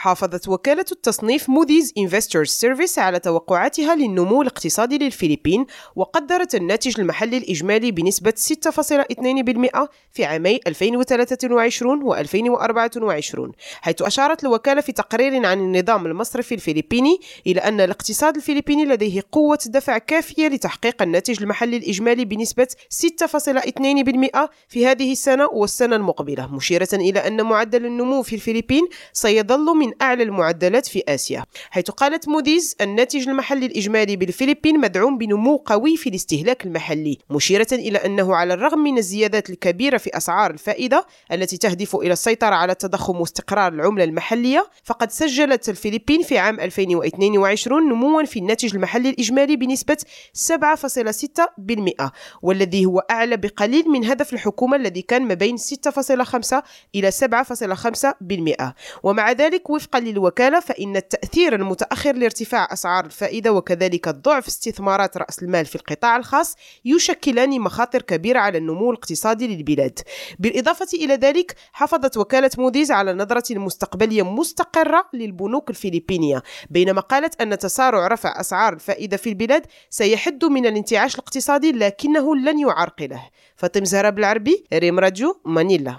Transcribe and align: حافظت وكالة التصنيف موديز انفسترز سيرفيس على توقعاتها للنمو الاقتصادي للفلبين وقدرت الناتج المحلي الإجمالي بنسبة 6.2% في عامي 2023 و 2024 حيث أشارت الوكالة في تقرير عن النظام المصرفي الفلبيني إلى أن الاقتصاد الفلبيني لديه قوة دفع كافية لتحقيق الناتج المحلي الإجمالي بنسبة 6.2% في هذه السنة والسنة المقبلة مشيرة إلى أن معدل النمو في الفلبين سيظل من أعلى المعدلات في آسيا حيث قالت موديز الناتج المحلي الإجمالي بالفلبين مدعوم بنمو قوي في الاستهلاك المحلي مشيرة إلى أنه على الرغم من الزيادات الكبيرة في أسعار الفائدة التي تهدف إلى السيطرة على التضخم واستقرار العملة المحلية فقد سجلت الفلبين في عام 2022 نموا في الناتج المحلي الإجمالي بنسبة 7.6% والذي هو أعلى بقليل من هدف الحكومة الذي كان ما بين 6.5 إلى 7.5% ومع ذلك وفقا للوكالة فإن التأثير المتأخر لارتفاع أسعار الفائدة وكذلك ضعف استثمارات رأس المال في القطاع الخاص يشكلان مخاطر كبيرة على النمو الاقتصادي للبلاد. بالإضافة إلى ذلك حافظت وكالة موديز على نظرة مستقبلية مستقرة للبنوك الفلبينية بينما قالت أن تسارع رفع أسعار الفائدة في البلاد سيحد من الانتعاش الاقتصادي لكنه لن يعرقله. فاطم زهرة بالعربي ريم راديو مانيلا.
حافظت 0.00 0.48
وكالة 0.48 0.84
التصنيف 0.92 1.48
موديز 1.48 1.92
انفسترز 1.98 2.48
سيرفيس 2.48 2.98
على 2.98 3.18
توقعاتها 3.18 3.94
للنمو 3.94 4.42
الاقتصادي 4.42 4.98
للفلبين 4.98 5.66
وقدرت 5.96 6.54
الناتج 6.54 7.00
المحلي 7.00 7.36
الإجمالي 7.36 7.90
بنسبة 7.90 8.32
6.2% 8.68 9.86
في 10.12 10.24
عامي 10.24 10.60
2023 10.66 12.02
و 12.02 12.14
2024 12.14 13.52
حيث 13.80 14.02
أشارت 14.02 14.44
الوكالة 14.44 14.80
في 14.80 14.92
تقرير 14.92 15.46
عن 15.46 15.60
النظام 15.60 16.06
المصرفي 16.06 16.54
الفلبيني 16.54 17.20
إلى 17.46 17.60
أن 17.60 17.80
الاقتصاد 17.80 18.36
الفلبيني 18.36 18.84
لديه 18.84 19.22
قوة 19.32 19.58
دفع 19.66 19.98
كافية 19.98 20.48
لتحقيق 20.48 21.02
الناتج 21.02 21.42
المحلي 21.42 21.76
الإجمالي 21.76 22.24
بنسبة 22.24 22.68
6.2% 23.24 24.38
في 24.68 24.86
هذه 24.86 25.12
السنة 25.12 25.46
والسنة 25.46 25.96
المقبلة 25.96 26.54
مشيرة 26.54 26.88
إلى 26.92 27.26
أن 27.26 27.42
معدل 27.42 27.86
النمو 27.86 28.22
في 28.22 28.34
الفلبين 28.34 28.88
سيظل 29.12 29.64
من 29.64 29.89
أعلى 30.02 30.22
المعدلات 30.22 30.86
في 30.86 31.02
آسيا 31.08 31.44
حيث 31.70 31.90
قالت 31.90 32.28
موديز 32.28 32.76
الناتج 32.80 33.28
المحلي 33.28 33.66
الإجمالي 33.66 34.16
بالفلبين 34.16 34.80
مدعوم 34.80 35.18
بنمو 35.18 35.56
قوي 35.56 35.96
في 35.96 36.08
الاستهلاك 36.08 36.66
المحلي 36.66 37.18
مشيرة 37.30 37.66
إلى 37.72 37.98
أنه 37.98 38.36
على 38.36 38.54
الرغم 38.54 38.78
من 38.78 38.98
الزيادات 38.98 39.50
الكبيرة 39.50 39.96
في 39.98 40.16
أسعار 40.16 40.50
الفائدة 40.50 41.06
التي 41.32 41.56
تهدف 41.56 41.96
إلى 41.96 42.12
السيطرة 42.12 42.54
على 42.54 42.72
التضخم 42.72 43.20
واستقرار 43.20 43.72
العملة 43.72 44.04
المحلية 44.04 44.66
فقد 44.84 45.10
سجلت 45.10 45.68
الفلبين 45.68 46.22
في 46.22 46.38
عام 46.38 46.60
2022 46.60 47.88
نموا 47.88 48.24
في 48.24 48.38
الناتج 48.38 48.74
المحلي 48.74 49.10
الإجمالي 49.10 49.56
بنسبة 49.56 49.96
7.6% 50.50 52.10
والذي 52.42 52.86
هو 52.86 52.98
أعلى 52.98 53.36
بقليل 53.36 53.88
من 53.88 54.04
هدف 54.04 54.32
الحكومة 54.32 54.76
الذي 54.76 55.02
كان 55.02 55.22
ما 55.22 55.34
بين 55.34 55.56
6.5 55.58 56.62
إلى 56.94 57.10
7.5% 57.10 58.72
ومع 59.02 59.32
ذلك 59.32 59.70
وفقا 59.80 60.00
للوكالة 60.00 60.60
فإن 60.60 60.96
التأثير 60.96 61.54
المتأخر 61.54 62.12
لارتفاع 62.16 62.68
أسعار 62.72 63.04
الفائدة 63.04 63.52
وكذلك 63.52 64.08
ضعف 64.08 64.46
استثمارات 64.46 65.16
رأس 65.16 65.42
المال 65.42 65.66
في 65.66 65.76
القطاع 65.76 66.16
الخاص 66.16 66.56
يشكلان 66.84 67.60
مخاطر 67.60 68.02
كبيرة 68.02 68.38
على 68.38 68.58
النمو 68.58 68.90
الاقتصادي 68.90 69.56
للبلاد. 69.56 69.98
بالإضافة 70.38 70.86
إلى 70.94 71.14
ذلك 71.14 71.54
حافظت 71.72 72.16
وكالة 72.16 72.50
موديز 72.58 72.90
على 72.90 73.14
نظرة 73.14 73.58
مستقبلية 73.58 74.22
مستقرة 74.22 75.08
للبنوك 75.12 75.70
الفلبينية 75.70 76.42
بينما 76.70 77.00
قالت 77.00 77.40
أن 77.40 77.58
تسارع 77.58 78.06
رفع 78.06 78.40
أسعار 78.40 78.72
الفائدة 78.72 79.16
في 79.16 79.28
البلاد 79.28 79.66
سيحد 79.90 80.44
من 80.44 80.66
الانتعاش 80.66 81.14
الاقتصادي 81.14 81.72
لكنه 81.72 82.36
لن 82.36 82.58
يعرقله. 82.58 83.22
فاطم 83.56 83.84
زهرة 83.84 84.10
بالعربي 84.10 84.64
ريم 84.74 84.98
راديو 84.98 85.40
مانيلا. 85.44 85.88